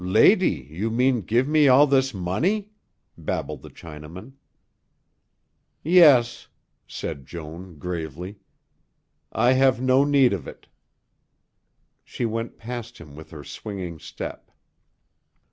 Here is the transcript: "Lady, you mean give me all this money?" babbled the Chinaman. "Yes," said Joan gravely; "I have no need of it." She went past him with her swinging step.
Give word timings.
"Lady, 0.03 0.67
you 0.71 0.89
mean 0.89 1.21
give 1.21 1.47
me 1.47 1.67
all 1.67 1.85
this 1.85 2.11
money?" 2.11 2.71
babbled 3.19 3.61
the 3.61 3.69
Chinaman. 3.69 4.31
"Yes," 5.83 6.47
said 6.87 7.27
Joan 7.27 7.77
gravely; 7.77 8.39
"I 9.31 9.51
have 9.53 9.79
no 9.79 10.03
need 10.03 10.33
of 10.33 10.47
it." 10.47 10.65
She 12.03 12.25
went 12.25 12.57
past 12.57 12.97
him 12.97 13.15
with 13.15 13.29
her 13.29 13.43
swinging 13.43 13.99
step. 13.99 14.49